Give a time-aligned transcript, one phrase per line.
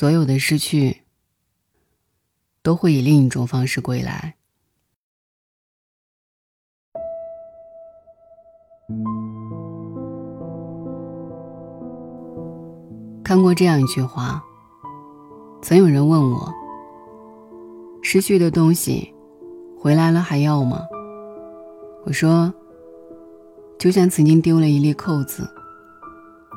[0.00, 1.02] 所有的失去
[2.62, 4.34] 都会以另一种方式归来。
[13.22, 14.42] 看过这样一句话，
[15.60, 16.50] 曾有人问我
[18.00, 19.14] ：“失去的东西，
[19.78, 20.80] 回来了还要吗？”
[22.06, 22.50] 我说
[23.78, 25.46] ：“就像曾经丢了一粒扣子，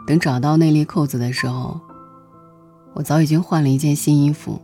[0.08, 1.78] 等找到那粒扣子的时候，
[2.94, 4.60] 我早已经换了一件新衣服。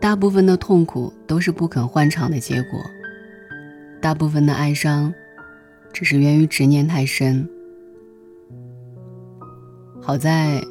[0.00, 2.80] 大部分的痛苦都是不肯换场的结果，
[4.00, 5.12] 大部分的哀伤，
[5.92, 7.48] 只是源于执念太深。”
[10.00, 10.62] 好在，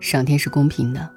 [0.00, 1.10] 上天是公平的。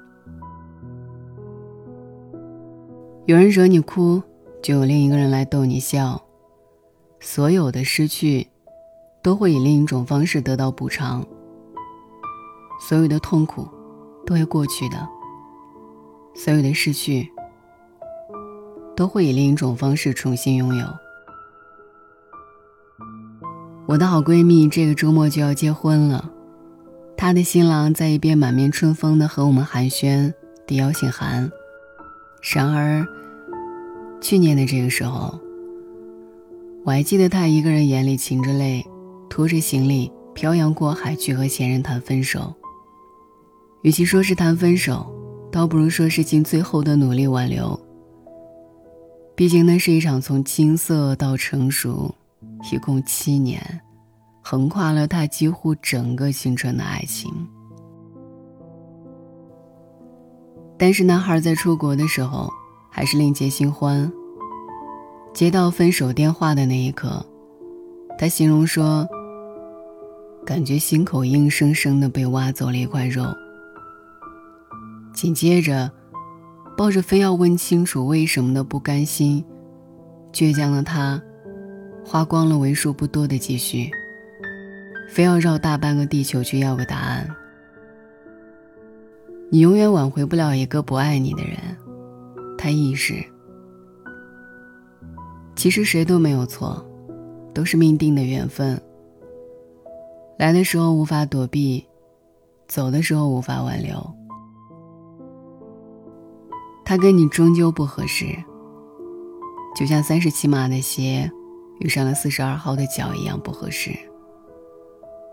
[3.26, 4.22] 有人惹你哭，
[4.60, 6.20] 就有另一个人来逗你笑。
[7.20, 8.48] 所有的失去，
[9.22, 11.26] 都会以另一种方式得到补偿。
[12.80, 13.68] 所有的痛苦，
[14.26, 15.08] 都会过去的。
[16.34, 17.30] 所有的失去，
[18.96, 20.86] 都会以另一种方式重新拥有。
[23.86, 26.30] 我的好闺蜜这个周末就要结婚了。
[27.16, 30.32] 她的新郎在一边满面春风的和我们寒暄
[30.66, 31.50] 递邀请函，
[32.42, 33.06] 然而，
[34.20, 35.38] 去年的这个时候，
[36.84, 38.84] 我还记得他一个人眼里噙着泪，
[39.30, 42.52] 拖着行李漂洋过海去和前任谈分手。
[43.84, 45.06] 与其说是谈分手，
[45.52, 47.78] 倒不如说是尽最后的努力挽留。
[49.36, 52.14] 毕竟那是一场从青涩到成熟，
[52.72, 53.60] 一共七年。
[54.42, 57.30] 横跨了他几乎整个青春的爱情，
[60.78, 62.50] 但是男孩在出国的时候
[62.90, 64.10] 还是另结新欢。
[65.34, 67.24] 接到分手电话的那一刻，
[68.18, 69.06] 他形容说
[70.44, 73.24] ：“感觉心口硬生生的被挖走了一块肉。”
[75.14, 75.90] 紧接着，
[76.76, 79.44] 抱着非要问清楚为什么的不甘心，
[80.32, 81.22] 倔强的他，
[82.04, 83.88] 花光了为数不多的积蓄。
[85.08, 87.28] 非要绕大半个地球去要个答案。
[89.50, 91.56] 你永远挽回不了一个不爱你的人，
[92.58, 93.14] 他意识。
[95.54, 96.84] 其实谁都没有错，
[97.54, 98.80] 都是命定的缘分。
[100.36, 101.86] 来的时候无法躲避，
[102.66, 104.23] 走的时候无法挽留。
[106.84, 108.26] 他跟你终究不合适，
[109.74, 111.30] 就像三十七码的鞋
[111.80, 113.90] 遇上了四十二号的脚一样不合适。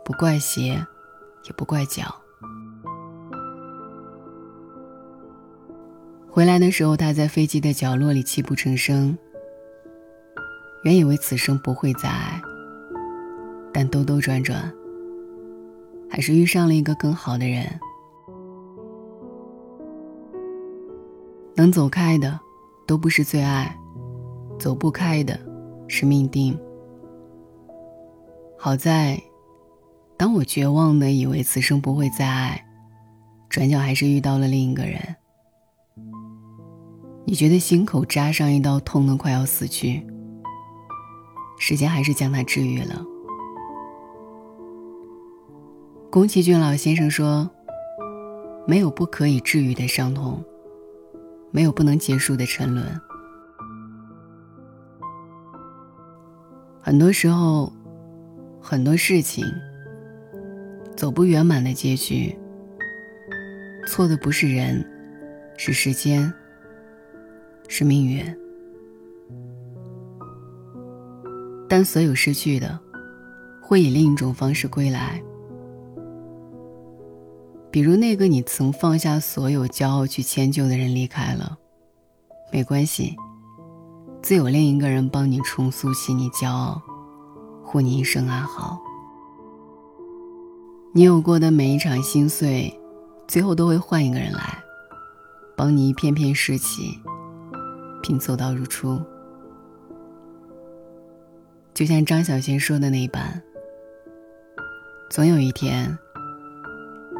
[0.06, 0.84] 不怪鞋，
[1.46, 2.04] 也不怪脚。
[6.30, 9.18] 回来的时候，他在飞机的角落里泣不成声。
[10.84, 12.42] 原以为此生不会再爱，
[13.72, 14.74] 但兜兜转转，
[16.10, 17.68] 还是遇上了一个更好的人。
[21.62, 22.40] 能走开的，
[22.88, 23.68] 都不是最爱；
[24.58, 25.40] 走不开的，
[25.88, 26.58] 是命定。
[28.58, 29.22] 好在。
[30.18, 32.66] 当我绝望的以为此生不会再爱，
[33.48, 35.00] 转角还是遇到了另一个人。
[37.26, 40.04] 你觉得心口扎上一刀，痛得快要死去。
[41.60, 43.06] 时间还是将它治愈了。
[46.10, 47.48] 宫崎骏老先生说
[48.66, 50.44] ：“没有不可以治愈的伤痛，
[51.52, 52.86] 没有不能结束的沉沦。”
[56.82, 57.72] 很多时候，
[58.60, 59.46] 很多事情。
[60.98, 62.38] 走不圆满的结局，
[63.88, 64.86] 错的不是人，
[65.58, 66.32] 是时间，
[67.68, 68.24] 是命运。
[71.68, 72.80] 但所有失去的，
[73.60, 75.20] 会以另一种方式归来。
[77.72, 81.58] 比如那个你曾放下所有骄傲去迁就的人离开了，
[82.52, 83.16] 没关系，
[84.22, 86.82] 自有另一个人帮你重塑起你骄傲，
[87.64, 88.78] 护你一生安好。
[90.94, 92.78] 你有过的每一场心碎，
[93.26, 94.62] 最后都会换一个人来，
[95.56, 97.00] 帮你一片片拾起，
[98.04, 99.00] 拼凑到如初。
[101.74, 103.42] 就像张小娴说的那般，
[105.10, 105.98] 总有一天，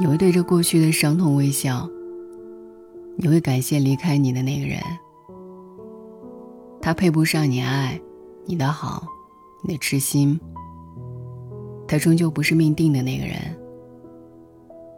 [0.02, 1.88] 你会对着过去的伤痛微笑，
[3.18, 4.82] 你会感谢离开你的那个人，
[6.82, 8.02] 他配不上你爱，
[8.48, 9.06] 你的好，
[9.64, 10.40] 你的痴心，
[11.88, 13.36] 他终究不是命定的那个人。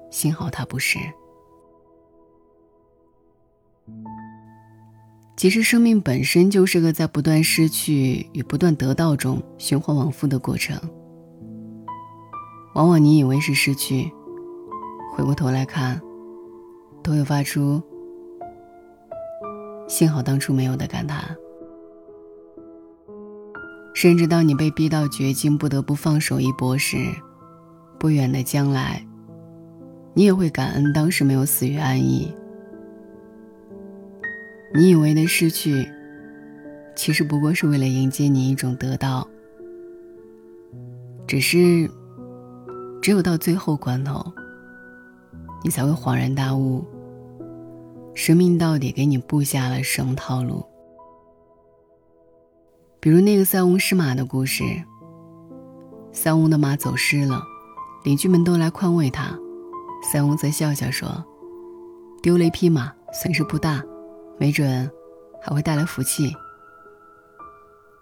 [0.09, 0.97] 幸好他不是。
[5.35, 10.79] 其实，生命本身就是个在不断失去与不断得到中循环往复的过程。
[12.73, 14.09] 往往你以为是失去，
[15.15, 16.01] 回过头来看，
[17.03, 17.79] 都会发出
[19.87, 21.23] “幸好当初没有”的感叹。
[23.93, 26.97] 甚至当你被逼到绝境，不得不放手一搏时，
[27.99, 29.05] 不远的将来，
[30.15, 32.35] 你也会感恩当时没有死于安逸。
[34.73, 35.87] 你以为的失去，
[36.95, 39.27] 其实不过是为了迎接你一种得到。
[41.27, 41.87] 只是，
[42.99, 44.25] 只有到最后关头，
[45.63, 46.85] 你才会恍然大悟，
[48.13, 50.65] 生命到底给你布下了什么套路。
[52.99, 54.63] 比如那个塞翁失马的故事。
[56.11, 57.41] 塞翁的马走失了，
[58.03, 59.35] 邻居们都来宽慰他，
[60.11, 61.25] 塞翁则笑笑说
[62.21, 63.83] ：“丢了一匹马，损失不大，
[64.37, 64.87] 没准
[65.41, 66.31] 还会带来福气。”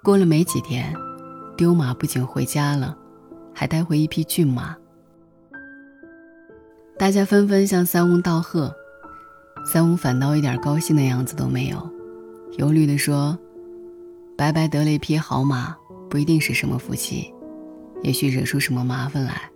[0.04, 0.94] 过了没几天，
[1.56, 2.98] 丢马不仅回家了，
[3.54, 4.76] 还带回一匹骏马。
[7.02, 8.72] 大家纷纷向三翁道贺，
[9.66, 11.90] 三翁反倒一点高兴的样子都没有，
[12.60, 13.36] 忧虑地说。
[14.38, 15.76] 白白得了一匹好马，
[16.12, 17.34] 不一定是什么福气，
[18.04, 19.50] 也许惹出什么麻烦来。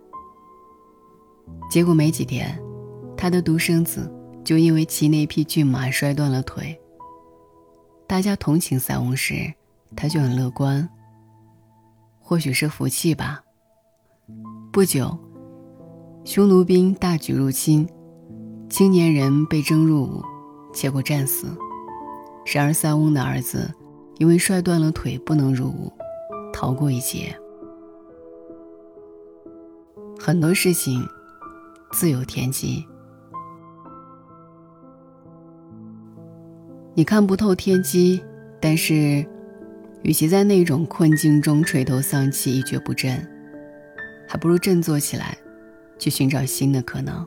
[1.70, 2.60] 结果没几天，
[3.16, 4.12] 他的独生子
[4.42, 6.76] 就因为骑那匹骏马摔断了腿。
[8.08, 9.54] 大家同情三翁时，
[9.94, 10.88] 他就很乐观。
[12.18, 13.40] 或许是福气吧。
[14.72, 15.16] 不久，
[16.26, 17.88] 匈奴兵大举入侵，
[18.68, 20.24] 青年人被征入伍，
[20.72, 21.46] 结果战死。
[22.52, 23.72] 然而塞翁的儿子。
[24.18, 25.92] 因为摔断了腿不能入伍，
[26.50, 27.38] 逃过一劫。
[30.18, 31.06] 很多事情
[31.92, 32.82] 自有天机，
[36.94, 38.24] 你看不透天机，
[38.58, 39.22] 但是，
[40.02, 43.22] 与其在那种困境中垂头丧气、一蹶不振，
[44.26, 45.36] 还不如振作起来，
[45.98, 47.26] 去寻找新的可能。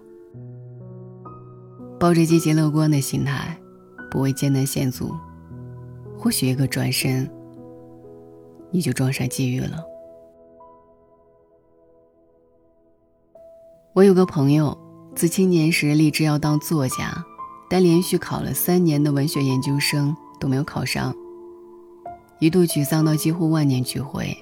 [1.99, 3.59] 抱着积极乐观的心态，
[4.09, 5.13] 不畏艰难险阻。
[6.17, 7.29] 或许一个转身，
[8.71, 9.83] 你就撞上机遇了。
[13.93, 14.77] 我有个朋友，
[15.15, 17.25] 自青年时立志要当作家，
[17.69, 21.13] 但连续考了三年的文学研究生都没有考上，
[22.39, 24.37] 一度沮丧到几乎万念俱灰。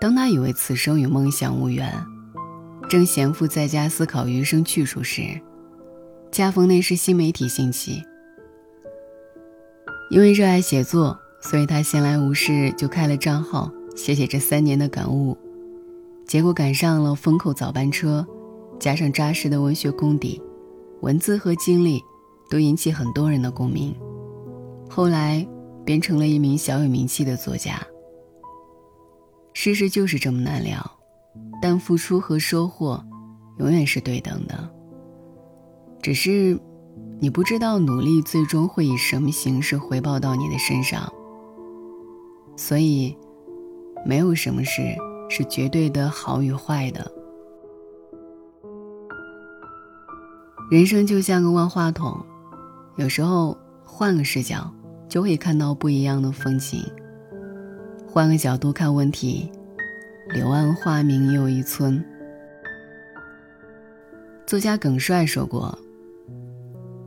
[0.00, 1.92] 当他以为此生与梦想无缘，
[2.88, 5.40] 正闲赋在家思考余生去处时，
[6.30, 8.02] 恰逢那时新媒体兴起。
[10.10, 15.36] 因为热爱写作，所以他闲来无事就开了账号，写写这三年的感悟。
[16.26, 18.26] 结果赶上了风口早班车，
[18.78, 20.40] 加上扎实的文学功底，
[21.00, 22.00] 文字和经历
[22.48, 23.94] 都引起很多人的共鸣。
[24.88, 25.46] 后来，
[25.84, 27.82] 变成了一名小有名气的作家。
[29.52, 30.93] 世事就是这么难料，
[31.64, 33.02] 但付出和收获，
[33.56, 34.70] 永远是对等的。
[36.02, 36.60] 只是。
[37.20, 41.10] 你不知道努力最终会以什么形式回报到你的身上，
[42.54, 43.16] 所以，
[44.04, 44.82] 没有什么事
[45.30, 47.10] 是绝对的好与坏的。
[50.70, 52.20] 人生就像个万花筒，
[52.96, 54.70] 有时候换个视角
[55.08, 56.84] 就会看到不一样的风景。
[58.06, 59.50] 换个角度看问题，
[60.32, 62.02] 柳暗花明又一村。
[64.46, 65.76] 作家耿帅说过。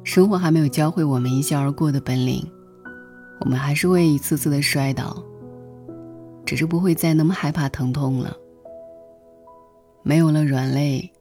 [0.04, 2.42] 生活还没有教会我们一笑而过的本领，
[3.42, 5.22] 我们还是会一次次的摔倒，
[6.46, 8.34] 只是不会再那么害怕疼痛了。
[10.04, 11.12] 没有了软肋，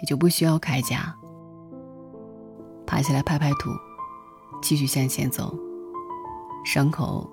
[0.00, 1.14] 也就不需要铠甲。
[2.86, 3.70] 爬起来拍拍土，
[4.60, 5.56] 继续向前走，
[6.66, 7.26] 伤口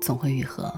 [0.00, 0.72] 总会愈合。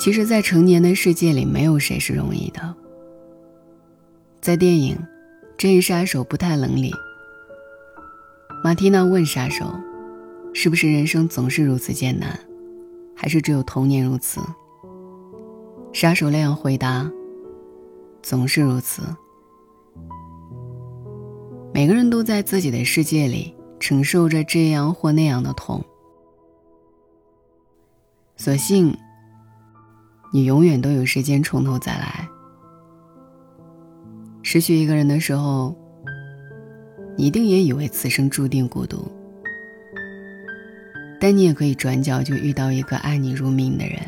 [0.00, 2.74] 其实，在成年的世界里，没有谁是容易的。
[4.40, 4.96] 在电影
[5.58, 6.90] 《正义杀手不太冷》里，
[8.64, 9.66] 马蒂娜问杀手
[10.54, 12.40] ：“是不是人生总是如此艰难，
[13.14, 14.40] 还是只有童年如此？”
[15.92, 17.10] 杀手那样回答
[18.22, 19.02] ：“总是如此。”
[21.74, 25.84] 每个人都在自己的世界里承受着这样或那样的痛，
[28.38, 28.96] 所幸。
[30.32, 32.28] 你永远都有时间从头再来。
[34.42, 35.76] 失去一个人的时候，
[37.16, 39.10] 你一定也以为此生注定孤独，
[41.20, 43.98] 但你也可以转角就遇到一个爱你如命的人。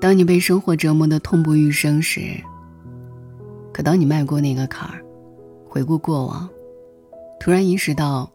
[0.00, 2.20] 当你被生活折磨的痛不欲生时，
[3.72, 5.02] 可当你迈过那个坎儿，
[5.66, 6.48] 回顾过往，
[7.40, 8.30] 突然意识到，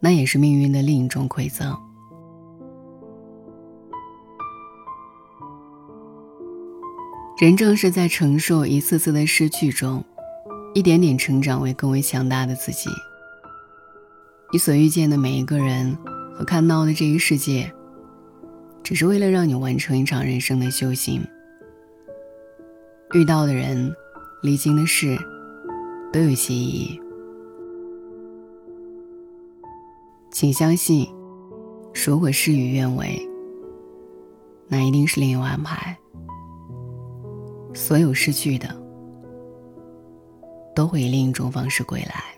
[0.00, 1.74] 那也是命运的另一种馈赠。
[7.38, 10.04] 人正是在承受一次次的失去中，
[10.74, 12.90] 一点点成长为更为强大的自己。
[14.52, 15.96] 你所遇见的每一个人
[16.34, 17.72] 和看到的这一世界，
[18.82, 21.24] 只是为了让你完成一场人生的修行。
[23.14, 23.94] 遇到的人，
[24.42, 25.16] 历经的事，
[26.12, 27.00] 都有些意义。
[30.32, 31.08] 请相信，
[32.04, 33.16] 如果事与愿违，
[34.66, 35.96] 那一定是另有安排。
[37.78, 38.68] 所有失去的，
[40.74, 42.37] 都会以另一种方式归来。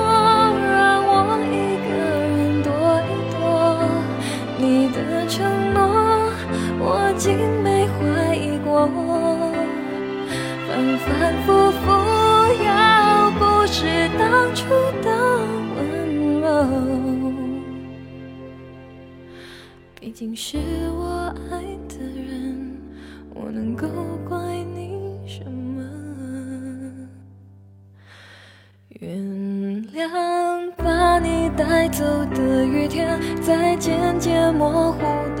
[10.67, 11.07] 反反
[11.43, 11.85] 复复，
[12.63, 14.21] 要不是当
[14.55, 14.61] 初
[15.01, 15.07] 的
[15.75, 15.79] 温
[16.41, 16.45] 柔，
[19.99, 20.57] 毕竟是
[20.97, 22.77] 我爱的人，
[23.33, 23.87] 我能够
[24.27, 24.37] 怪
[24.75, 25.81] 你什么？
[28.99, 29.17] 原
[29.93, 32.03] 谅把你带走
[32.35, 34.99] 的雨天，在渐渐模糊
[35.35, 35.40] 的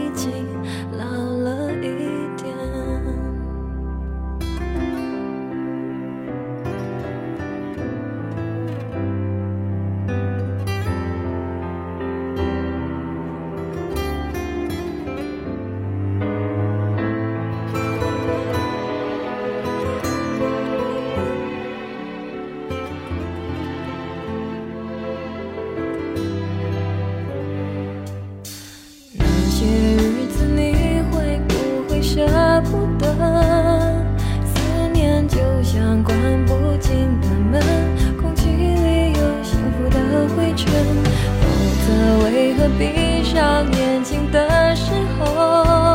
[42.77, 45.90] 闭上眼睛的时候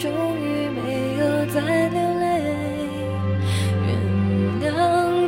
[0.00, 2.24] 终于没有再流泪，
[3.84, 3.88] 原
[4.62, 4.64] 谅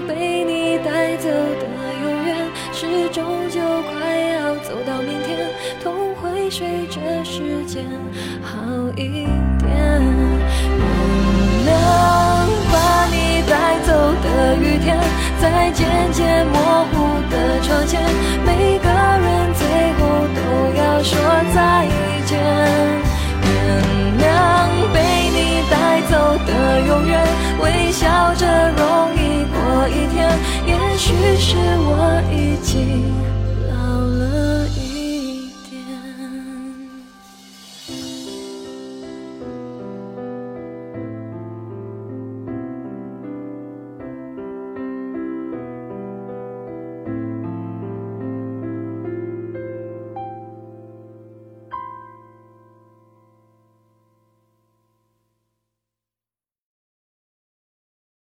[0.08, 0.10] 被
[0.44, 1.66] 你带走的
[2.02, 2.34] 永远，
[2.72, 3.60] 是终究
[3.92, 5.46] 快要走到明天，
[5.82, 7.84] 痛会随着时间
[8.42, 8.56] 好
[8.96, 9.26] 一
[9.58, 9.68] 点。
[10.78, 10.80] 原
[11.66, 11.70] 谅
[12.72, 14.96] 把你带走的雨天，
[15.38, 18.00] 在渐渐模糊的窗前，
[18.46, 19.60] 每个人最
[19.98, 20.00] 后
[20.34, 20.40] 都
[20.80, 21.12] 要说
[21.54, 21.86] 再
[22.24, 23.11] 见。
[23.62, 23.68] 原
[24.18, 24.26] 谅
[24.92, 24.96] 被
[25.30, 25.38] 你
[25.70, 25.74] 带
[26.10, 26.12] 走
[26.46, 26.50] 的
[26.88, 27.12] 永远，
[27.60, 28.42] 微笑着
[28.76, 28.82] 容
[29.14, 30.16] 易过一天。
[30.66, 31.04] 也许
[31.38, 31.90] 是我
[32.30, 32.70] 已经
[33.68, 33.72] 老
[34.18, 34.20] 了。